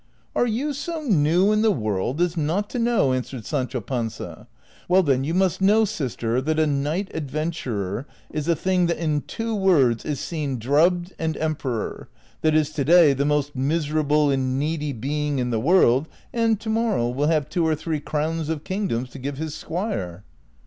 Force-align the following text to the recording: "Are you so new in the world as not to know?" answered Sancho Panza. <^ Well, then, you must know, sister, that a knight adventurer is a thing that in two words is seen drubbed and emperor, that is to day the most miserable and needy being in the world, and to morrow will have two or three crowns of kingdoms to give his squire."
"Are 0.35 0.47
you 0.47 0.73
so 0.73 1.01
new 1.03 1.51
in 1.51 1.61
the 1.61 1.69
world 1.71 2.19
as 2.21 2.35
not 2.35 2.71
to 2.71 2.79
know?" 2.79 3.13
answered 3.13 3.45
Sancho 3.45 3.81
Panza. 3.81 4.47
<^ 4.49 4.85
Well, 4.89 5.03
then, 5.03 5.23
you 5.23 5.35
must 5.35 5.61
know, 5.61 5.85
sister, 5.85 6.41
that 6.41 6.57
a 6.57 6.65
knight 6.65 7.11
adventurer 7.13 8.07
is 8.31 8.47
a 8.47 8.55
thing 8.55 8.87
that 8.87 8.97
in 8.97 9.21
two 9.21 9.53
words 9.53 10.03
is 10.03 10.19
seen 10.19 10.57
drubbed 10.57 11.13
and 11.19 11.37
emperor, 11.37 12.09
that 12.41 12.55
is 12.55 12.71
to 12.71 12.83
day 12.83 13.13
the 13.13 13.25
most 13.25 13.55
miserable 13.55 14.31
and 14.31 14.57
needy 14.57 14.91
being 14.91 15.37
in 15.37 15.51
the 15.51 15.59
world, 15.59 16.07
and 16.33 16.59
to 16.61 16.69
morrow 16.71 17.07
will 17.07 17.27
have 17.27 17.47
two 17.47 17.67
or 17.67 17.75
three 17.75 17.99
crowns 17.99 18.49
of 18.49 18.63
kingdoms 18.63 19.11
to 19.11 19.19
give 19.19 19.37
his 19.37 19.53
squire." 19.53 20.23